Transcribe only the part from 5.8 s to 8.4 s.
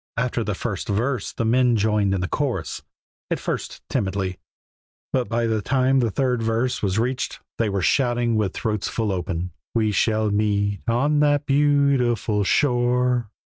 the third verse was reached they were shouting